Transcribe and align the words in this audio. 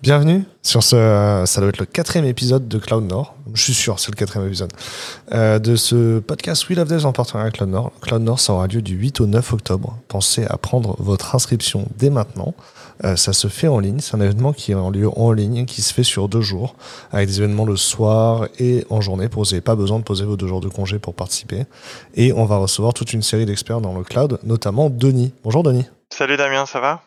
Bienvenue 0.00 0.44
sur 0.62 0.84
ce, 0.84 1.42
ça 1.44 1.60
doit 1.60 1.70
être 1.70 1.78
le 1.78 1.84
quatrième 1.84 2.24
épisode 2.24 2.68
de 2.68 2.78
Cloud 2.78 3.02
Nord. 3.02 3.34
Je 3.52 3.60
suis 3.60 3.74
sûr, 3.74 3.98
c'est 3.98 4.12
le 4.12 4.16
quatrième 4.16 4.46
épisode 4.46 4.72
euh, 5.32 5.58
de 5.58 5.74
ce 5.74 6.20
podcast 6.20 6.68
We 6.68 6.78
Love 6.78 6.86
Devs 6.86 7.04
en 7.04 7.12
partenariat 7.12 7.46
avec 7.46 7.56
Cloud 7.56 7.70
Nord. 7.70 7.90
Cloud 8.00 8.22
Nord, 8.22 8.38
ça 8.38 8.52
aura 8.52 8.68
lieu 8.68 8.80
du 8.80 8.94
8 8.94 9.20
au 9.20 9.26
9 9.26 9.54
octobre. 9.54 9.98
Pensez 10.06 10.44
à 10.44 10.56
prendre 10.56 10.94
votre 11.00 11.34
inscription 11.34 11.88
dès 11.96 12.10
maintenant. 12.10 12.54
Euh, 13.02 13.16
ça 13.16 13.32
se 13.32 13.48
fait 13.48 13.66
en 13.66 13.80
ligne. 13.80 13.98
C'est 13.98 14.14
un 14.14 14.20
événement 14.20 14.52
qui 14.52 14.72
en 14.72 14.90
lieu 14.90 15.10
en 15.18 15.32
ligne, 15.32 15.66
qui 15.66 15.82
se 15.82 15.92
fait 15.92 16.04
sur 16.04 16.28
deux 16.28 16.42
jours, 16.42 16.76
avec 17.10 17.26
des 17.26 17.38
événements 17.38 17.64
le 17.64 17.76
soir 17.76 18.46
et 18.60 18.86
en 18.90 19.00
journée. 19.00 19.28
Pour 19.28 19.42
vous 19.42 19.50
n'avez 19.50 19.62
pas 19.62 19.74
besoin 19.74 19.98
de 19.98 20.04
poser 20.04 20.24
vos 20.24 20.36
deux 20.36 20.46
jours 20.46 20.60
de 20.60 20.68
congé 20.68 21.00
pour 21.00 21.14
participer. 21.14 21.64
Et 22.14 22.32
on 22.32 22.44
va 22.44 22.58
recevoir 22.58 22.94
toute 22.94 23.12
une 23.14 23.22
série 23.22 23.46
d'experts 23.46 23.80
dans 23.80 23.98
le 23.98 24.04
cloud, 24.04 24.38
notamment 24.44 24.90
Denis. 24.90 25.32
Bonjour 25.42 25.64
Denis. 25.64 25.86
Salut 26.10 26.36
Damien, 26.36 26.66
ça 26.66 26.78
va? 26.78 27.02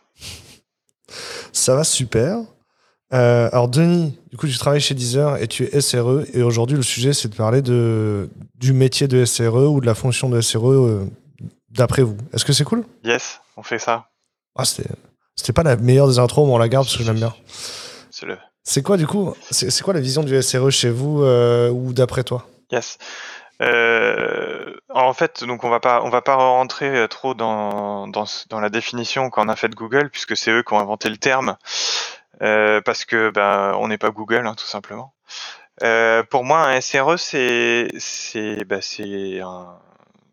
Ça 1.53 1.73
va 1.73 1.85
super. 1.85 2.39
Euh, 3.13 3.49
alors 3.51 3.67
Denis, 3.67 4.17
du 4.29 4.37
coup 4.37 4.47
tu 4.47 4.57
travailles 4.57 4.79
chez 4.79 4.93
Deezer 4.93 5.35
et 5.41 5.47
tu 5.47 5.65
es 5.65 5.81
SRE 5.81 6.23
et 6.33 6.43
aujourd'hui 6.43 6.77
le 6.77 6.83
sujet 6.83 7.11
c'est 7.11 7.27
de 7.27 7.35
parler 7.35 7.61
de, 7.61 8.29
du 8.55 8.71
métier 8.71 9.07
de 9.07 9.25
SRE 9.25 9.69
ou 9.69 9.81
de 9.81 9.85
la 9.85 9.95
fonction 9.95 10.29
de 10.29 10.39
SRE 10.39 10.71
euh, 10.71 11.05
d'après 11.69 12.03
vous. 12.03 12.15
Est-ce 12.33 12.45
que 12.45 12.53
c'est 12.53 12.63
cool? 12.63 12.85
Yes, 13.03 13.41
on 13.57 13.63
fait 13.63 13.79
ça. 13.79 14.05
Ah, 14.55 14.63
c'était 14.63 15.53
pas 15.53 15.63
la 15.63 15.75
meilleure 15.75 16.07
des 16.07 16.19
intros 16.19 16.47
mais 16.47 16.53
on 16.53 16.57
la 16.57 16.69
garde 16.69 16.85
parce 16.85 16.95
que 16.95 17.03
j'aime 17.03 17.15
bien. 17.15 17.33
C'est 18.11 18.25
le... 18.25 18.37
C'est 18.63 18.81
quoi 18.81 18.95
du 18.95 19.07
coup 19.07 19.33
C'est 19.49 19.81
quoi 19.81 19.93
la 19.93 19.99
vision 19.99 20.23
du 20.23 20.41
SRE 20.41 20.69
chez 20.69 20.89
vous 20.89 21.23
euh, 21.23 21.69
ou 21.69 21.91
d'après 21.91 22.23
toi? 22.23 22.45
Yes. 22.71 22.97
en 23.59 25.13
fait, 25.13 25.43
donc 25.43 25.65
on 25.65 25.69
va 25.69 25.81
pas 25.81 26.01
on 26.03 26.09
va 26.09 26.21
pas 26.21 26.35
rentrer 26.35 27.07
trop 27.09 27.33
dans, 27.33 28.07
dans, 28.07 28.25
dans 28.49 28.59
la 28.61 28.69
définition 28.69 29.29
qu'on 29.29 29.49
a 29.49 29.55
faite 29.57 29.75
Google 29.75 30.09
puisque 30.09 30.37
c'est 30.37 30.51
eux 30.51 30.63
qui 30.63 30.73
ont 30.73 30.79
inventé 30.79 31.09
le 31.09 31.17
terme. 31.17 31.57
Euh, 32.41 32.81
parce 32.81 33.05
que 33.05 33.29
ben 33.29 33.73
on 33.77 33.87
n'est 33.87 33.97
pas 33.97 34.11
Google 34.11 34.47
hein, 34.47 34.55
tout 34.55 34.65
simplement. 34.65 35.13
Euh, 35.83 36.23
pour 36.23 36.43
moi, 36.43 36.67
un 36.67 36.81
SRE 36.81 37.17
c'est 37.17 37.87
c'est 37.97 38.65
ben, 38.65 38.81
c'est 38.81 39.41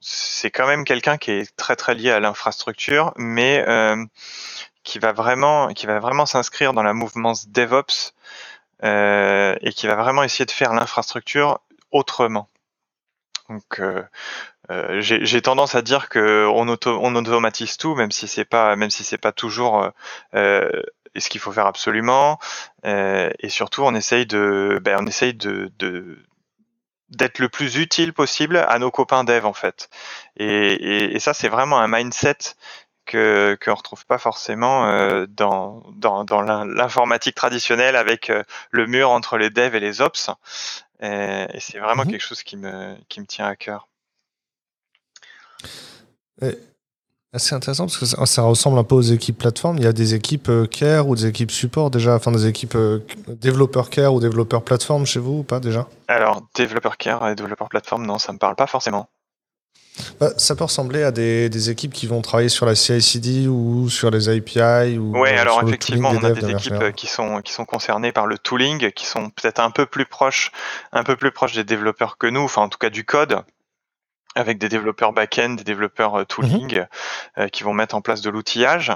c'est 0.00 0.50
quand 0.50 0.66
même 0.66 0.84
quelqu'un 0.84 1.18
qui 1.18 1.32
est 1.32 1.56
très 1.56 1.76
très 1.76 1.94
lié 1.94 2.10
à 2.10 2.20
l'infrastructure, 2.20 3.12
mais 3.16 3.64
euh, 3.68 4.04
qui 4.84 4.98
va 4.98 5.12
vraiment 5.12 5.68
qui 5.74 5.86
va 5.86 5.98
vraiment 6.00 6.26
s'inscrire 6.26 6.72
dans 6.72 6.82
la 6.82 6.94
mouvance 6.94 7.48
DevOps 7.48 8.14
euh, 8.84 9.56
et 9.60 9.72
qui 9.72 9.86
va 9.86 9.96
vraiment 9.96 10.22
essayer 10.22 10.46
de 10.46 10.50
faire 10.50 10.72
l'infrastructure 10.72 11.60
autrement. 11.90 12.48
Donc 13.48 13.80
euh, 13.80 14.02
euh, 14.70 15.00
j'ai 15.00 15.42
tendance 15.42 15.74
à 15.74 15.82
dire 15.82 16.08
que 16.10 16.46
on, 16.46 16.68
auto, 16.68 16.98
on 17.02 17.14
automatise 17.16 17.78
tout, 17.78 17.94
même 17.94 18.10
si 18.10 18.28
c'est 18.28 18.44
pas 18.44 18.76
même 18.76 18.90
si 18.90 19.04
c'est 19.04 19.18
pas 19.18 19.32
toujours 19.32 19.90
et 21.18 21.20
ce 21.20 21.28
qu'il 21.28 21.40
faut 21.40 21.52
faire 21.52 21.66
absolument. 21.66 22.38
Euh, 22.86 23.30
et 23.40 23.48
surtout, 23.48 23.82
on 23.82 23.94
essaye 23.94 24.24
de, 24.24 24.80
ben, 24.82 24.98
on 25.00 25.06
essaye 25.06 25.34
de, 25.34 25.70
d'être 27.10 27.40
le 27.40 27.48
plus 27.48 27.76
utile 27.76 28.12
possible 28.12 28.56
à 28.56 28.78
nos 28.78 28.90
copains 28.92 29.24
dev 29.24 29.44
en 29.44 29.52
fait. 29.52 29.90
Et, 30.36 31.14
et, 31.14 31.18
ça, 31.18 31.34
c'est 31.34 31.48
vraiment 31.48 31.78
un 31.78 31.88
mindset 31.88 32.38
que 33.04 33.58
qu'on 33.62 33.74
retrouve 33.74 34.06
pas 34.06 34.18
forcément 34.18 34.86
euh, 34.86 35.26
dans 35.28 35.82
dans, 35.94 36.24
dans 36.24 36.42
l'informatique 36.42 37.34
traditionnelle 37.34 37.96
avec 37.96 38.30
euh, 38.30 38.44
le 38.70 38.86
mur 38.86 39.10
entre 39.10 39.38
les 39.38 39.50
devs 39.50 39.74
et 39.74 39.80
les 39.80 40.00
ops. 40.00 40.30
Et, 41.00 41.46
c'est 41.58 41.78
vraiment 41.78 42.04
mhm. 42.04 42.12
quelque 42.12 42.24
chose 42.24 42.44
qui 42.44 42.56
me 42.56 42.96
qui 43.08 43.20
me 43.20 43.26
tient 43.26 43.46
à 43.46 43.56
cœur. 43.56 43.88
C'est 47.36 47.54
intéressant 47.54 47.84
parce 47.84 47.98
que 47.98 48.06
ça, 48.06 48.42
ressemble 48.42 48.78
un 48.78 48.84
peu 48.84 48.94
aux 48.94 49.02
équipes 49.02 49.36
plateforme. 49.36 49.76
Il 49.76 49.84
y 49.84 49.86
a 49.86 49.92
des 49.92 50.14
équipes 50.14 50.48
euh, 50.48 50.66
care 50.66 51.08
ou 51.08 51.14
des 51.14 51.26
équipes 51.26 51.50
support 51.50 51.90
déjà, 51.90 52.14
enfin 52.14 52.32
des 52.32 52.46
équipes 52.46 52.74
euh, 52.74 53.04
développeurs 53.28 53.90
care 53.90 54.14
ou 54.14 54.20
développeurs 54.20 54.62
plateforme 54.62 55.04
chez 55.04 55.20
vous 55.20 55.40
ou 55.40 55.42
pas 55.42 55.60
déjà? 55.60 55.86
Alors, 56.08 56.40
développeur 56.54 56.96
care 56.96 57.28
et 57.28 57.34
développeur 57.34 57.68
plateforme, 57.68 58.06
non, 58.06 58.18
ça 58.18 58.32
me 58.32 58.38
parle 58.38 58.56
pas 58.56 58.66
forcément. 58.66 59.10
Bah, 60.20 60.30
ça 60.38 60.56
peut 60.56 60.64
ressembler 60.64 61.02
à 61.02 61.10
des, 61.10 61.70
équipes 61.70 61.92
qui 61.92 62.06
vont 62.06 62.22
travailler 62.22 62.48
sur 62.48 62.64
la 62.64 62.74
CI/CD 62.74 63.46
ou 63.46 63.90
sur 63.90 64.10
les 64.10 64.30
API. 64.30 64.96
Ou 64.96 65.20
oui, 65.20 65.28
alors 65.30 65.62
effectivement, 65.62 66.10
on 66.10 66.24
a 66.24 66.30
des 66.30 66.50
équipes 66.50 66.92
qui 66.94 67.08
sont 67.08 67.42
qui 67.42 67.52
sont 67.52 67.66
concernées 67.66 68.12
par 68.12 68.26
le 68.26 68.38
tooling, 68.38 68.90
qui 68.92 69.04
sont 69.04 69.28
peut-être 69.28 69.58
un 69.58 69.70
peu 69.70 69.84
plus 69.84 70.06
proches, 70.06 70.50
un 70.92 71.04
peu 71.04 71.16
plus 71.16 71.30
proches 71.30 71.54
des 71.54 71.64
développeurs 71.64 72.16
que 72.16 72.26
nous, 72.26 72.40
enfin 72.40 72.62
en 72.62 72.68
tout 72.70 72.78
cas 72.78 72.90
du 72.90 73.04
code 73.04 73.42
avec 74.34 74.58
des 74.58 74.68
développeurs 74.68 75.12
back-end, 75.12 75.50
des 75.54 75.64
développeurs 75.64 76.20
euh, 76.20 76.24
tooling 76.24 76.78
mhm. 76.78 76.86
euh, 77.38 77.48
qui 77.48 77.62
vont 77.62 77.72
mettre 77.72 77.94
en 77.94 78.00
place 78.00 78.20
de 78.20 78.30
l'outillage. 78.30 78.92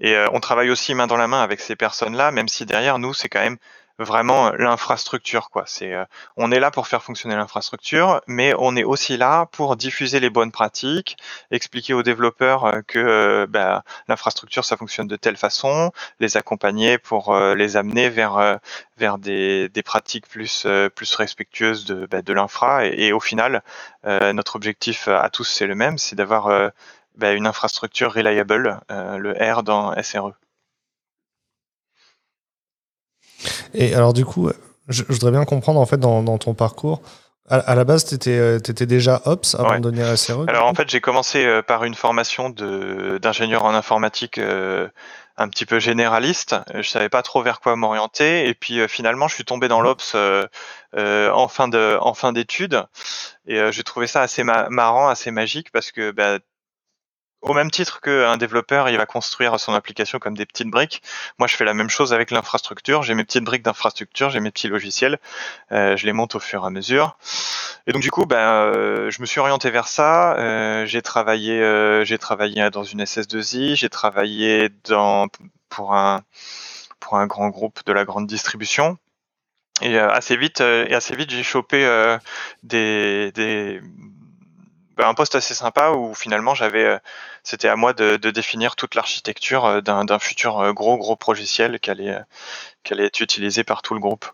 Et 0.00 0.14
euh, 0.14 0.28
on 0.32 0.40
travaille 0.40 0.70
aussi 0.70 0.94
main 0.94 1.06
dans 1.06 1.16
la 1.16 1.28
main 1.28 1.42
avec 1.42 1.60
ces 1.60 1.76
personnes-là, 1.76 2.30
même 2.30 2.48
si 2.48 2.66
derrière 2.66 2.98
nous, 2.98 3.14
c'est 3.14 3.28
quand 3.28 3.40
même 3.40 3.58
vraiment 3.98 4.52
l'infrastructure 4.52 5.50
quoi. 5.50 5.64
C'est 5.66 5.94
on 6.36 6.52
est 6.52 6.60
là 6.60 6.70
pour 6.70 6.86
faire 6.86 7.02
fonctionner 7.02 7.36
l'infrastructure, 7.36 8.20
mais 8.26 8.54
on 8.58 8.76
est 8.76 8.84
aussi 8.84 9.16
là 9.16 9.46
pour 9.46 9.76
diffuser 9.76 10.20
les 10.20 10.30
bonnes 10.30 10.52
pratiques, 10.52 11.16
expliquer 11.50 11.94
aux 11.94 12.02
développeurs 12.02 12.82
que 12.86 13.46
bah, 13.48 13.84
l'infrastructure 14.08 14.64
ça 14.64 14.76
fonctionne 14.76 15.06
de 15.06 15.16
telle 15.16 15.36
façon, 15.36 15.92
les 16.20 16.36
accompagner 16.36 16.98
pour 16.98 17.36
les 17.36 17.76
amener 17.76 18.08
vers 18.10 18.58
vers 18.98 19.18
des, 19.18 19.68
des 19.68 19.82
pratiques 19.82 20.28
plus 20.28 20.66
plus 20.94 21.14
respectueuses 21.14 21.84
de 21.84 22.06
bah, 22.06 22.22
de 22.22 22.32
l'infra 22.32 22.86
et, 22.86 23.12
au 23.12 23.20
final 23.20 23.62
notre 24.04 24.56
objectif 24.56 25.08
à 25.08 25.30
tous 25.30 25.44
c'est 25.44 25.66
le 25.66 25.74
même, 25.74 25.98
c'est 25.98 26.16
d'avoir 26.16 26.70
bah, 27.16 27.32
une 27.32 27.46
infrastructure 27.46 28.12
reliable, 28.12 28.80
le 28.90 29.32
R 29.32 29.62
dans 29.62 29.94
SRE. 30.02 30.34
Et 33.76 33.94
alors, 33.94 34.12
du 34.12 34.24
coup, 34.24 34.50
je, 34.88 35.04
voudrais 35.08 35.30
bien 35.30 35.44
comprendre, 35.44 35.80
en 35.80 35.86
fait, 35.86 35.98
dans, 35.98 36.38
ton 36.38 36.54
parcours, 36.54 37.02
à, 37.48 37.76
la 37.76 37.84
base, 37.84 38.04
tu 38.04 38.14
étais, 38.14 38.38
euh, 38.38 38.58
déjà 38.58 39.22
Ops 39.24 39.54
avant 39.54 39.78
de 39.78 39.90
devenir 39.90 40.18
SRE 40.18 40.46
Alors, 40.48 40.66
en 40.66 40.74
fait, 40.74 40.88
j'ai 40.90 41.00
commencé 41.00 41.44
euh, 41.44 41.62
par 41.62 41.84
une 41.84 41.94
formation 41.94 42.50
d'ingénieur 42.50 43.64
en 43.64 43.72
informatique 43.72 44.38
euh, 44.38 44.88
un 45.36 45.48
petit 45.48 45.64
peu 45.64 45.78
généraliste. 45.78 46.56
Je 46.74 46.88
savais 46.88 47.08
pas 47.08 47.22
trop 47.22 47.42
vers 47.42 47.60
quoi 47.60 47.76
m'orienter. 47.76 48.48
Et 48.48 48.54
puis, 48.54 48.80
finalement, 48.88 49.28
je 49.28 49.34
suis 49.36 49.44
tombé 49.44 49.68
dans 49.68 49.80
l'Ops 49.80 50.16
en 50.96 51.48
fin 51.48 51.68
de 51.68 51.98
en 52.00 52.14
fin 52.14 52.32
d'études. 52.32 52.82
Et 53.46 53.60
j'ai 53.70 53.84
trouvé 53.84 54.08
ça 54.08 54.22
assez 54.22 54.42
marrant, 54.42 55.08
assez 55.08 55.30
magique, 55.30 55.70
parce 55.70 55.92
que 55.92 56.10
bah, 56.10 56.38
au 57.42 57.54
même 57.54 57.70
titre 57.70 58.00
qu'un 58.00 58.36
développeur, 58.36 58.88
il 58.88 58.96
va 58.96 59.06
construire 59.06 59.58
son 59.60 59.72
application 59.74 60.18
comme 60.18 60.36
des 60.36 60.46
petites 60.46 60.68
briques. 60.68 61.02
Moi, 61.38 61.46
je 61.46 61.54
fais 61.54 61.64
la 61.64 61.74
même 61.74 61.90
chose 61.90 62.12
avec 62.12 62.30
l'infrastructure. 62.30 63.02
J'ai 63.02 63.14
mes 63.14 63.24
petites 63.24 63.44
briques 63.44 63.62
d'infrastructure, 63.62 64.30
j'ai 64.30 64.40
mes 64.40 64.50
petits 64.50 64.68
logiciels. 64.68 65.18
Euh, 65.70 65.96
je 65.96 66.06
les 66.06 66.12
monte 66.12 66.34
au 66.34 66.40
fur 66.40 66.64
et 66.64 66.66
à 66.66 66.70
mesure. 66.70 67.16
Et 67.86 67.92
donc, 67.92 68.02
du 68.02 68.10
coup, 68.10 68.26
ben, 68.26 68.36
euh, 68.38 69.10
je 69.10 69.20
me 69.20 69.26
suis 69.26 69.38
orienté 69.38 69.70
vers 69.70 69.86
ça. 69.86 70.36
Euh, 70.38 70.86
j'ai 70.86 71.02
travaillé, 71.02 72.04
j'ai 72.04 72.18
travaillé 72.18 72.68
dans 72.70 72.84
une 72.84 73.02
SS2I. 73.02 73.76
J'ai 73.76 73.90
travaillé 73.90 74.70
dans 74.88 75.28
pour 75.68 75.94
un 75.94 76.22
pour 77.00 77.18
un 77.18 77.26
grand 77.26 77.48
groupe 77.50 77.80
de 77.86 77.92
la 77.92 78.04
grande 78.04 78.26
distribution. 78.26 78.98
Et 79.82 79.98
assez 79.98 80.36
vite, 80.38 80.60
et 80.62 80.94
assez 80.94 81.14
vite, 81.14 81.30
j'ai 81.30 81.42
chopé 81.42 81.86
des, 82.62 83.30
des 83.32 83.82
un 85.04 85.14
poste 85.14 85.34
assez 85.34 85.54
sympa 85.54 85.90
où 85.90 86.14
finalement 86.14 86.54
j'avais, 86.54 86.84
euh, 86.84 86.98
c'était 87.42 87.68
à 87.68 87.76
moi 87.76 87.92
de, 87.92 88.16
définir 88.16 88.76
toute 88.76 88.94
l'architecture 88.94 89.64
euh, 89.66 89.80
d'un 89.80 90.18
futur 90.18 90.60
euh, 90.60 90.72
gros 90.72 90.96
gros 90.96 91.18
logiciel 91.28 91.80
qui 91.80 91.90
allait, 91.90 92.18
qui 92.82 92.92
allait 92.92 93.06
être 93.06 93.20
utilisé 93.20 93.64
par 93.64 93.82
tout 93.82 93.94
le 93.94 94.00
groupe. 94.00 94.26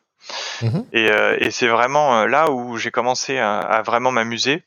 Mmh 0.62 0.82
et, 0.92 1.50
c'est 1.50 1.66
vraiment 1.66 2.26
là 2.26 2.50
où 2.50 2.76
j'ai 2.76 2.92
commencé 2.92 3.38
à, 3.38 3.82
vraiment 3.84 4.12
m'amuser. 4.12 4.62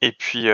Et 0.00 0.12
puis 0.12 0.48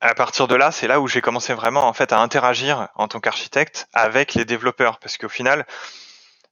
à 0.00 0.14
partir 0.14 0.48
de 0.48 0.54
là, 0.54 0.70
c'est 0.72 0.88
là 0.88 1.00
où 1.00 1.06
j'ai 1.06 1.20
commencé 1.20 1.54
vraiment 1.54 1.84
en 1.84 1.92
fait 1.92 2.12
à 2.12 2.20
interagir 2.20 2.88
en 2.96 3.08
tant 3.08 3.20
qu'architecte 3.20 3.88
avec 3.92 4.34
les 4.34 4.44
développeurs, 4.44 4.98
parce 4.98 5.18
qu'au 5.18 5.28
final, 5.28 5.66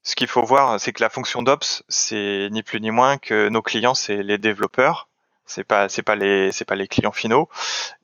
ce 0.06 0.14
qu'il 0.14 0.28
faut 0.28 0.44
voir, 0.44 0.80
c'est 0.80 0.92
que 0.92 1.02
la 1.02 1.10
fonction 1.10 1.42
d'Ops, 1.42 1.82
c'est 1.88 2.48
ni 2.52 2.62
plus 2.62 2.80
ni 2.80 2.92
moins 2.92 3.18
que 3.18 3.48
nos 3.48 3.60
clients, 3.60 3.94
c'est 3.94 4.22
les 4.22 4.38
développeurs. 4.38 5.08
C'est 5.46 5.64
pas, 5.64 5.88
c'est 5.88 6.02
pas 6.02 6.14
les, 6.14 6.52
c'est 6.52 6.64
pas 6.64 6.76
les 6.76 6.86
clients 6.86 7.12
finaux. 7.12 7.48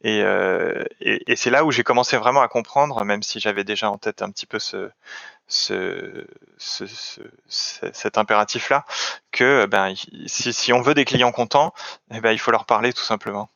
Et, 0.02 0.20
euh, 0.22 0.84
c'est 1.37 1.50
là 1.50 1.64
où 1.64 1.70
j'ai 1.70 1.84
commencé 1.84 2.16
vraiment 2.16 2.40
à 2.43 2.49
comprendre, 2.49 3.04
même 3.04 3.22
si 3.22 3.38
j'avais 3.38 3.62
déjà 3.62 3.88
en 3.88 3.99
tête 3.99 4.20
un 4.20 4.31
petit 4.31 4.46
peu 4.46 4.58
ce, 4.58 4.90
ce, 5.46 6.26
ce, 6.58 7.20
cet 7.49 8.19
impératif-là, 8.19 8.84
que 9.31 9.66
ben, 9.66 9.94
si, 10.26 10.52
si, 10.52 10.72
on 10.72 10.82
veut 10.82 10.94
des 10.94 11.05
clients 11.05 11.32
contents, 11.32 11.72
eh 12.12 12.20
ben, 12.20 12.32
il 12.32 12.38
faut 12.38 12.50
leur 12.50 12.64
parler 12.64 12.93
tout 12.93 13.05
simplement. 13.05 13.48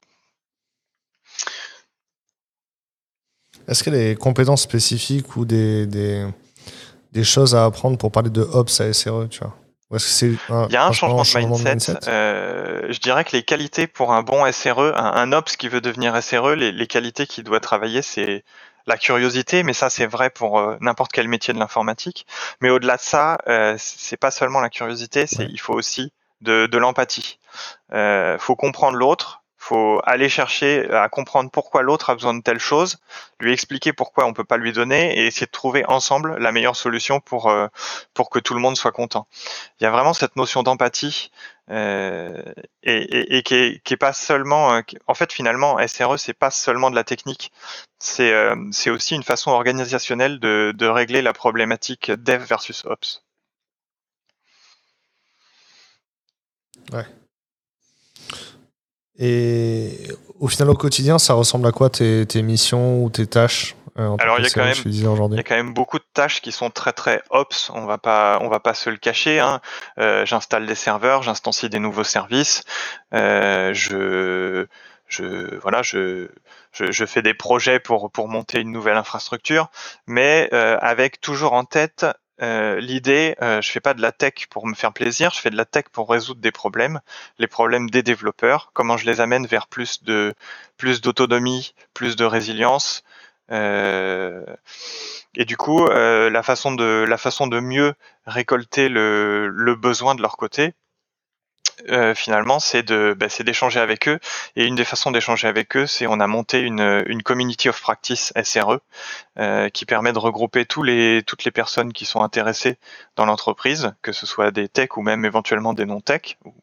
Est-ce 3.66 3.82
qu'il 3.82 3.92
y 3.92 3.96
a 3.96 3.98
des 3.98 4.14
compétences 4.14 4.62
spécifiques 4.62 5.36
ou 5.36 5.44
des, 5.44 5.86
des 5.86 6.26
des 7.12 7.24
choses 7.24 7.54
à 7.54 7.64
apprendre 7.64 7.98
pour 7.98 8.10
parler 8.12 8.30
de 8.30 8.42
Ops 8.42 8.80
à 8.80 8.92
SRE, 8.92 9.28
tu 9.30 9.40
vois 9.40 9.54
il 9.90 10.38
y 10.70 10.76
a 10.76 10.86
un, 10.86 10.92
changement, 10.92 11.22
de 11.22 11.62
mindset. 11.62 12.08
Euh, 12.08 12.86
je 12.90 12.98
dirais 12.98 13.24
que 13.24 13.36
les 13.36 13.44
qualités 13.44 13.86
pour 13.86 14.12
un 14.12 14.22
bon 14.22 14.50
SRE, 14.50 14.92
un, 14.96 15.32
Ops 15.32 15.56
qui 15.56 15.68
veut 15.68 15.80
devenir 15.80 16.20
SRE, 16.22 16.54
les, 16.54 16.86
qualités 16.86 17.26
qu'il 17.26 17.44
doit 17.44 17.60
travailler, 17.60 18.02
c'est 18.02 18.44
la 18.86 18.96
curiosité, 18.96 19.62
mais 19.62 19.72
ça 19.72 19.88
c'est 19.88 20.06
vrai 20.06 20.30
pour 20.30 20.58
euh, 20.58 20.76
n'importe 20.80 21.12
quel 21.12 21.28
métier 21.28 21.54
de 21.54 21.58
l'informatique. 21.58 22.26
Mais 22.60 22.70
au-delà 22.70 22.96
de 22.96 23.02
ça, 23.02 23.38
euh, 23.46 23.76
c'est 23.78 24.16
pas 24.16 24.32
seulement 24.32 24.60
la 24.60 24.70
curiosité, 24.70 25.26
c'est 25.26 25.44
il 25.44 25.60
faut 25.60 25.74
aussi 25.74 26.12
de, 26.40 26.66
de 26.66 26.78
l'empathie. 26.78 27.38
Euh, 27.92 28.38
faut 28.38 28.56
comprendre 28.56 28.96
l'autre, 28.96 29.42
faut 29.66 30.00
aller 30.04 30.28
chercher 30.28 30.88
à 30.90 31.08
comprendre 31.08 31.50
pourquoi 31.50 31.82
l'autre 31.82 32.10
a 32.10 32.14
besoin 32.14 32.34
de 32.34 32.40
telle 32.40 32.60
chose, 32.60 32.98
lui 33.40 33.52
expliquer 33.52 33.92
pourquoi 33.92 34.24
on 34.24 34.32
peut 34.32 34.44
pas 34.44 34.58
lui 34.58 34.72
donner 34.72 35.18
et 35.18 35.26
essayer 35.26 35.46
de 35.46 35.50
trouver 35.50 35.84
ensemble 35.86 36.36
la 36.38 36.52
meilleure 36.52 36.76
solution 36.76 37.18
pour 37.18 37.50
euh, 37.50 37.66
pour 38.14 38.30
que 38.30 38.38
tout 38.38 38.54
le 38.54 38.60
monde 38.60 38.76
soit 38.76 38.92
content. 38.92 39.26
Il 39.80 39.84
y 39.84 39.86
a 39.86 39.90
vraiment 39.90 40.12
cette 40.12 40.36
notion 40.36 40.62
d'empathie 40.62 41.32
euh, 41.70 42.40
et, 42.84 43.42
qui, 43.42 43.54
est, 43.54 43.96
pas 43.96 44.12
seulement 44.12 44.72
euh, 44.74 44.82
en 45.08 45.14
fait 45.14 45.32
finalement 45.32 45.84
SRE 45.84 46.16
c'est 46.16 46.32
pas 46.32 46.52
seulement 46.52 46.90
de 46.90 46.94
la 46.94 47.04
technique, 47.04 47.50
c'est 47.98 48.32
c'est 48.70 48.90
aussi 48.90 49.16
une 49.16 49.24
façon 49.24 49.50
organisationnelle 49.50 50.38
de, 50.38 50.72
de 50.76 50.86
régler 50.86 51.22
la 51.22 51.32
problématique 51.32 52.12
dev 52.12 52.44
versus 52.44 52.84
ops. 52.84 53.24
Ouais. 56.92 57.25
Et 59.18 59.98
au 60.40 60.48
final, 60.48 60.70
au 60.70 60.74
quotidien, 60.74 61.18
ça 61.18 61.34
ressemble 61.34 61.66
à 61.66 61.72
quoi 61.72 61.90
tes, 61.90 62.26
tes 62.26 62.42
missions 62.42 63.02
ou 63.02 63.10
tes 63.10 63.26
tâches 63.26 63.76
euh, 63.98 64.14
Alors 64.18 64.38
il 64.38 64.44
y 64.44 64.46
a 64.46 64.50
quand 64.50 64.64
même, 64.64 64.76
il 64.84 65.00
y 65.00 65.38
a 65.38 65.42
quand 65.42 65.54
même 65.54 65.72
beaucoup 65.72 65.98
de 65.98 66.04
tâches 66.12 66.42
qui 66.42 66.52
sont 66.52 66.70
très 66.70 66.92
très 66.92 67.22
ops. 67.30 67.70
On 67.74 67.86
va 67.86 67.98
pas, 67.98 68.38
on 68.42 68.48
va 68.48 68.60
pas 68.60 68.74
se 68.74 68.90
le 68.90 68.98
cacher. 68.98 69.40
Hein. 69.40 69.60
Euh, 69.98 70.26
j'installe 70.26 70.66
des 70.66 70.74
serveurs, 70.74 71.22
j'instancie 71.22 71.70
des 71.70 71.78
nouveaux 71.78 72.04
services. 72.04 72.64
Euh, 73.14 73.72
je, 73.72 74.66
je, 75.08 75.56
voilà, 75.60 75.82
je, 75.82 76.28
je, 76.72 76.92
je, 76.92 77.06
fais 77.06 77.22
des 77.22 77.34
projets 77.34 77.80
pour 77.80 78.10
pour 78.10 78.28
monter 78.28 78.60
une 78.60 78.72
nouvelle 78.72 78.96
infrastructure, 78.96 79.70
mais 80.06 80.50
euh, 80.52 80.76
avec 80.82 81.20
toujours 81.22 81.54
en 81.54 81.64
tête 81.64 82.04
euh, 82.42 82.80
l'idée, 82.80 83.34
euh, 83.42 83.62
je 83.62 83.70
fais 83.70 83.80
pas 83.80 83.94
de 83.94 84.02
la 84.02 84.12
tech 84.12 84.46
pour 84.50 84.66
me 84.66 84.74
faire 84.74 84.92
plaisir, 84.92 85.32
je 85.34 85.40
fais 85.40 85.50
de 85.50 85.56
la 85.56 85.64
tech 85.64 85.84
pour 85.92 86.10
résoudre 86.10 86.40
des 86.40 86.52
problèmes, 86.52 87.00
les 87.38 87.46
problèmes 87.46 87.88
des 87.90 88.02
développeurs, 88.02 88.70
comment 88.74 88.96
je 88.96 89.06
les 89.06 89.20
amène 89.20 89.46
vers 89.46 89.66
plus 89.68 90.02
de 90.04 90.34
plus 90.76 91.00
d'autonomie, 91.00 91.74
plus 91.94 92.16
de 92.16 92.24
résilience. 92.24 93.04
Euh, 93.52 94.44
et 95.34 95.44
du 95.44 95.56
coup, 95.56 95.86
euh, 95.86 96.30
la 96.30 96.42
façon 96.42 96.74
de 96.74 97.04
la 97.08 97.18
façon 97.18 97.46
de 97.46 97.60
mieux 97.60 97.94
récolter 98.26 98.88
le, 98.88 99.48
le 99.48 99.74
besoin 99.74 100.14
de 100.14 100.22
leur 100.22 100.36
côté, 100.36 100.74
euh, 101.90 102.14
finalement, 102.14 102.58
c'est 102.58 102.82
de, 102.82 103.14
bah, 103.18 103.28
c'est 103.28 103.44
d'échanger 103.44 103.80
avec 103.80 104.08
eux. 104.08 104.18
Et 104.56 104.64
une 104.64 104.74
des 104.74 104.84
façons 104.84 105.10
d'échanger 105.10 105.48
avec 105.48 105.76
eux, 105.76 105.86
c'est 105.86 106.06
on 106.06 106.20
a 106.20 106.26
monté 106.26 106.60
une, 106.60 107.04
une 107.06 107.22
community 107.22 107.68
of 107.68 107.80
practice 107.80 108.32
SRE 108.42 108.80
euh, 109.38 109.68
qui 109.68 109.84
permet 109.86 110.12
de 110.12 110.18
regrouper 110.18 110.64
tous 110.64 110.82
les, 110.82 111.22
toutes 111.26 111.44
les 111.44 111.50
personnes 111.50 111.92
qui 111.92 112.06
sont 112.06 112.22
intéressées 112.22 112.78
dans 113.16 113.26
l'entreprise, 113.26 113.94
que 114.02 114.12
ce 114.12 114.26
soit 114.26 114.50
des 114.50 114.68
techs 114.68 114.96
ou 114.96 115.02
même 115.02 115.24
éventuellement 115.24 115.74
des 115.74 115.86
non-tech, 115.86 116.38
enfin 116.44 116.56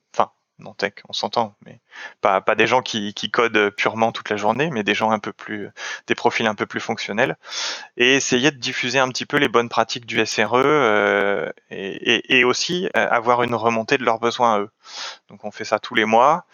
non 0.63 0.73
tech, 0.73 0.93
on 1.07 1.13
s'entend, 1.13 1.55
mais 1.65 1.79
pas, 2.21 2.41
des 2.55 2.67
gens 2.67 2.81
qui, 2.81 3.13
codent 3.31 3.69
purement 3.71 4.11
toute 4.11 4.29
la 4.29 4.37
journée, 4.37 4.69
mais 4.71 4.83
des 4.83 4.95
gens 4.95 5.11
un 5.11 5.19
peu 5.19 5.33
plus, 5.33 5.69
des 6.07 6.15
profils 6.15 6.47
un 6.47 6.55
peu 6.55 6.65
plus 6.65 6.79
fonctionnels, 6.79 7.37
et 7.97 8.15
essayer 8.15 8.51
de 8.51 8.57
diffuser 8.57 8.99
un 8.99 9.09
petit 9.09 9.25
peu 9.25 9.37
les 9.37 9.49
bonnes 9.49 9.69
pratiques 9.69 10.05
du 10.05 10.25
SRE 10.25 10.53
euh, 10.55 11.51
et, 11.69 12.43
aussi 12.43 12.89
euh, 12.97 13.07
avoir 13.09 13.43
une 13.43 13.55
remontée 13.55 13.97
de 13.97 14.03
leurs 14.03 14.19
besoins 14.19 14.55
à 14.55 14.59
eux. 14.59 14.69
Donc 15.29 15.45
on 15.45 15.51
fait 15.51 15.65
ça 15.65 15.79
tous 15.79 15.95
les 15.95 16.05
mois. 16.05 16.45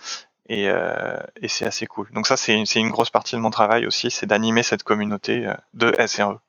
Et, 0.48 0.68
euh, 0.68 1.18
c'est 1.48 1.66
assez 1.66 1.86
cool. 1.86 2.10
Donc 2.12 2.26
ça, 2.26 2.36
c'est 2.36 2.54
une, 2.56 2.90
grosse 2.90 3.12
partie 3.12 3.36
de 3.36 3.42
mon 3.42 3.52
travail 3.52 3.86
aussi, 3.86 4.10
c'est 4.10 4.26
d'animer 4.26 4.64
cette 4.64 4.84
communauté 4.84 5.48
de 5.74 5.96
SRE. 6.08 6.40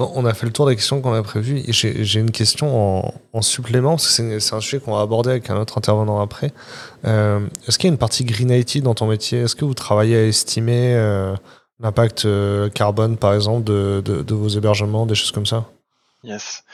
On 0.00 0.24
a 0.24 0.34
fait 0.34 0.46
le 0.46 0.52
tour 0.52 0.66
des 0.66 0.76
questions 0.76 1.00
qu'on 1.00 1.12
a 1.12 1.22
prévues. 1.22 1.62
J'ai 1.68 2.20
une 2.20 2.30
question 2.30 3.06
en, 3.06 3.14
en 3.32 3.42
supplément, 3.42 3.90
parce 3.96 4.16
que 4.16 4.38
c'est 4.38 4.54
un 4.54 4.60
sujet 4.60 4.78
qu'on 4.78 4.94
va 4.94 5.00
aborder 5.00 5.30
avec 5.30 5.50
un 5.50 5.56
autre 5.56 5.78
intervenant 5.78 6.20
après. 6.20 6.52
Euh, 7.04 7.40
Est-ce 7.66 7.78
qu'il 7.78 7.88
y 7.88 7.90
a 7.90 7.92
une 7.92 7.98
partie 7.98 8.24
Green 8.24 8.50
IT 8.50 8.82
dans 8.82 8.94
ton 8.94 9.06
métier? 9.06 9.40
Est-ce 9.40 9.56
que 9.56 9.64
vous 9.64 9.74
travaillez 9.74 10.16
à 10.16 10.24
estimer 10.26 10.94
euh, 10.94 11.34
l'impact 11.80 12.24
euh, 12.24 12.68
carbone, 12.68 13.16
par 13.16 13.34
exemple, 13.34 13.64
de, 13.64 14.24
vos 14.28 14.48
hébergements, 14.48 15.06
des 15.06 15.14
choses 15.14 15.32
comme 15.32 15.46
ça? 15.46 15.66
Yes. 16.22 16.64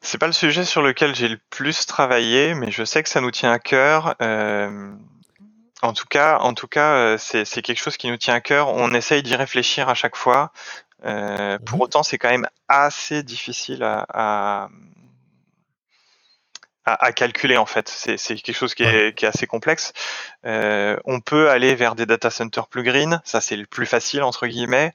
C'est 0.00 0.18
pas 0.18 0.26
le 0.26 0.32
sujet 0.32 0.64
sur 0.64 0.82
lequel 0.82 1.14
j'ai 1.14 1.28
le 1.28 1.38
plus 1.50 1.86
travaillé, 1.86 2.54
mais 2.54 2.70
je 2.70 2.84
sais 2.84 3.02
que 3.02 3.08
ça 3.08 3.20
nous 3.20 3.30
tient 3.30 3.52
à 3.52 3.58
cœur. 3.58 4.16
En 5.82 5.92
tout 5.92 6.06
cas, 6.08 6.38
en 6.38 6.54
tout 6.54 6.68
cas, 6.68 7.16
c'est 7.18 7.62
quelque 7.62 7.78
chose 7.78 7.96
qui 7.96 8.08
nous 8.08 8.16
tient 8.16 8.34
à 8.34 8.40
cœur. 8.40 8.68
On 8.68 8.92
essaye 8.92 9.22
d'y 9.22 9.34
réfléchir 9.34 9.88
à 9.88 9.94
chaque 9.94 10.16
fois. 10.16 10.52
Euh, 11.04 11.58
pour 11.58 11.78
mmh. 11.78 11.82
autant, 11.82 12.02
c'est 12.02 12.18
quand 12.18 12.30
même 12.30 12.46
assez 12.68 13.22
difficile 13.22 13.82
à, 13.82 14.06
à, 14.12 14.68
à 16.84 17.12
calculer 17.12 17.56
en 17.56 17.66
fait. 17.66 17.88
C'est 17.88 18.34
quelque 18.36 18.52
chose 18.52 18.74
qui 18.74 18.82
est, 18.82 19.16
qui 19.16 19.24
est 19.24 19.28
assez 19.28 19.46
complexe. 19.46 19.92
Euh, 20.44 20.96
on 21.04 21.20
peut 21.20 21.50
aller 21.50 21.74
vers 21.74 21.94
des 21.94 22.06
data 22.06 22.30
centers 22.30 22.68
plus 22.68 22.82
green, 22.82 23.20
ça 23.24 23.40
c'est 23.40 23.56
le 23.56 23.66
plus 23.66 23.86
facile 23.86 24.22
entre 24.22 24.46
guillemets. 24.46 24.92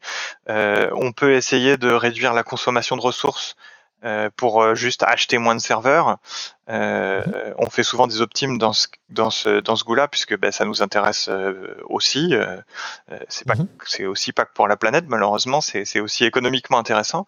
Euh, 0.50 0.90
on 0.94 1.12
peut 1.12 1.34
essayer 1.34 1.78
de 1.78 1.92
réduire 1.92 2.34
la 2.34 2.44
consommation 2.44 2.96
de 2.96 3.02
ressources 3.02 3.56
euh, 4.06 4.30
pour 4.36 4.62
euh, 4.62 4.76
juste 4.76 5.02
acheter 5.02 5.40
moins 5.40 5.56
de 5.56 5.60
serveurs. 5.60 6.18
Euh, 6.70 7.26
mhm. 7.26 7.56
on 7.58 7.70
fait 7.70 7.82
souvent 7.82 8.06
des 8.06 8.22
optimes 8.22 8.60
dans 8.60 8.74
ce 8.74 8.88
dans 9.10 9.32
ce 9.32 9.62
dans 9.62 9.76
ce 9.76 9.84
goût-là 9.84 10.08
puisque 10.08 10.38
ben, 10.38 10.52
ça 10.52 10.66
nous 10.66 10.84
intéresse 10.84 11.28
euh, 11.28 11.76
aussi. 11.86 12.36
C'est 13.30 13.48
pas 13.48 13.56
mhm. 13.56 13.68
c'est 13.86 14.06
aussi 14.06 14.32
pas 14.32 14.46
que 14.46 14.54
pour 14.54 14.68
la 14.68 14.78
planète 14.78 15.06
malheureusement, 15.08 15.60
c'est 15.60 15.86
c'est 15.86 16.02
aussi 16.02 16.24
économiquement 16.24 16.78
intéressant. 16.78 17.26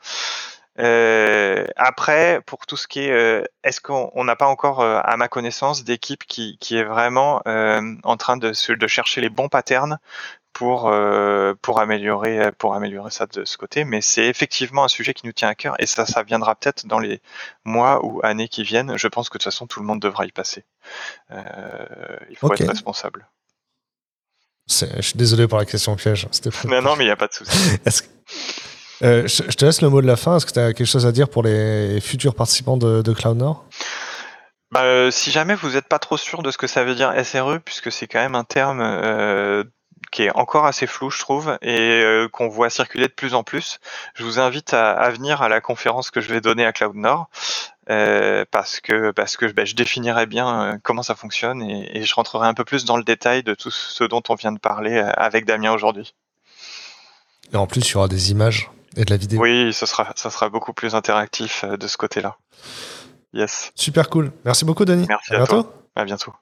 après, 0.77 2.41
pour 2.45 2.67
tout 2.67 2.77
ce 2.77 2.87
qui 2.87 2.99
est, 2.99 3.43
est-ce 3.63 3.81
qu'on 3.81 4.23
n'a 4.23 4.35
pas 4.35 4.45
encore, 4.45 4.81
à 4.83 5.17
ma 5.17 5.27
connaissance, 5.27 5.83
d'équipe 5.83 6.23
qui, 6.25 6.57
qui 6.59 6.77
est 6.77 6.83
vraiment 6.83 7.41
en 8.03 8.17
train 8.17 8.37
de, 8.37 8.49
de 8.75 8.87
chercher 8.87 9.21
les 9.21 9.29
bons 9.29 9.49
patterns 9.49 9.97
pour 10.57 10.89
euh, 10.89 11.53
pour 11.61 11.79
améliorer 11.79 12.51
pour 12.57 12.73
améliorer 12.73 13.11
ça 13.11 13.27
de 13.27 13.45
ce 13.45 13.57
côté 13.57 13.83
mais 13.83 14.01
c'est 14.01 14.25
effectivement 14.25 14.83
un 14.85 14.87
sujet 14.87 15.13
qui 15.13 15.27
nous 15.27 15.31
tient 15.31 15.49
à 15.49 15.53
cœur 15.53 15.75
et 15.77 15.85
ça 15.85 16.07
ça 16.07 16.23
viendra 16.23 16.55
peut-être 16.55 16.87
dans 16.87 16.97
les 16.97 17.21
mois 17.63 18.03
ou 18.03 18.21
années 18.23 18.47
qui 18.47 18.63
viennent. 18.63 18.97
Je 18.97 19.07
pense 19.07 19.29
que 19.29 19.37
de 19.37 19.43
toute 19.43 19.51
façon 19.51 19.67
tout 19.67 19.79
le 19.79 19.85
monde 19.85 20.01
devra 20.01 20.25
y 20.25 20.31
passer. 20.31 20.65
Euh, 21.29 21.85
il 22.31 22.37
faut 22.37 22.47
okay. 22.47 22.63
être 22.63 22.71
responsable. 22.71 23.27
Je 24.67 25.01
suis 25.01 25.13
désolé 25.15 25.47
pour 25.47 25.59
la 25.59 25.65
question 25.65 25.95
piège 25.95 26.27
non 26.65 26.81
non 26.81 26.95
mais 26.97 27.03
il 27.03 27.07
n'y 27.07 27.11
a 27.11 27.15
pas 27.15 27.27
de 27.27 27.33
souci. 27.33 27.77
Euh, 29.03 29.27
je, 29.27 29.43
je, 29.47 29.55
te 29.55 29.63
laisse 29.63 29.83
le 29.83 29.89
mot 29.89 30.01
de 30.01 30.07
la 30.07 30.15
fin. 30.15 30.37
Est-ce 30.37 30.47
que 30.47 30.53
tu 30.53 30.59
as 30.59 30.73
quelque 30.73 30.87
chose 30.87 31.05
à 31.05 31.11
dire 31.11 31.29
pour 31.29 31.43
les 31.43 32.01
futurs 32.01 32.33
participants 32.33 32.77
de, 32.77 33.03
de 33.03 33.13
Cloud 33.13 33.37
Nord? 33.37 33.63
Bah, 34.71 34.83
euh, 34.83 35.11
si 35.11 35.31
jamais 35.31 35.55
vous 35.55 35.71
n'êtes 35.71 35.87
pas 35.87 35.99
trop 35.99 36.17
sûr 36.17 36.41
de 36.41 36.49
ce 36.49 36.57
que 36.57 36.67
ça 36.67 36.83
veut 36.83 36.95
dire 36.95 37.13
SRE, 37.23 37.59
puisque 37.63 37.91
c'est 37.91 38.07
quand 38.07 38.19
même 38.19 38.35
un 38.35 38.43
terme 38.43 38.81
euh, 38.81 39.63
qui 40.11 40.23
est 40.23 40.35
encore 40.35 40.65
assez 40.65 40.87
flou, 40.87 41.09
je 41.09 41.19
trouve, 41.19 41.57
et 41.61 42.01
euh, 42.01 42.27
qu'on 42.29 42.47
voit 42.47 42.69
circuler 42.69 43.07
de 43.07 43.13
plus 43.13 43.33
en 43.33 43.43
plus. 43.43 43.79
Je 44.15 44.23
vous 44.23 44.39
invite 44.39 44.73
à, 44.73 44.91
à, 44.91 45.09
venir 45.09 45.41
à 45.41 45.49
la 45.49 45.61
conférence 45.61 46.11
que 46.11 46.21
je 46.21 46.33
vais 46.33 46.41
donner 46.41 46.65
à 46.65 46.73
Cloud 46.73 46.95
Nord, 46.95 47.29
euh, 47.89 48.45
parce 48.51 48.79
que 48.79 49.11
parce 49.11 49.37
que 49.37 49.45
ben, 49.45 49.65
je 49.65 49.75
définirai 49.75 50.25
bien 50.25 50.61
euh, 50.61 50.77
comment 50.83 51.03
ça 51.03 51.15
fonctionne 51.15 51.61
et, 51.61 51.97
et, 51.97 52.03
je 52.03 52.15
rentrerai 52.15 52.47
un 52.47 52.53
peu 52.53 52.65
plus 52.65 52.85
dans 52.85 52.97
le 52.97 53.03
détail 53.03 53.43
de 53.43 53.53
tout 53.53 53.71
ce 53.71 54.03
dont 54.03 54.23
on 54.29 54.35
vient 54.35 54.51
de 54.51 54.59
parler 54.59 54.97
avec 54.97 55.45
Damien 55.45 55.71
aujourd'hui. 55.71 56.13
Et 57.53 57.57
en 57.57 57.67
plus, 57.67 57.89
il 57.89 57.93
y 57.93 57.95
aura 57.95 58.07
des 58.07 58.31
images 58.31 58.69
et 58.95 59.05
de 59.05 59.11
la 59.11 59.17
vidéo. 59.17 59.41
Oui, 59.41 59.73
ce 59.73 59.85
sera 59.85 60.11
ça 60.15 60.29
sera 60.29 60.49
beaucoup 60.49 60.73
plus 60.73 60.95
interactif 60.95 61.63
de 61.63 61.87
ce 61.87 61.97
côté-là. 61.97 62.37
Yes. 63.33 63.71
Super 63.75 64.09
cool. 64.09 64.31
Merci 64.45 64.65
beaucoup, 64.65 64.85
Denis. 64.85 65.05
Merci 65.07 65.35
à. 65.35 65.45
Toi. 65.45 65.71
À 65.95 66.05
bientôt. 66.05 66.33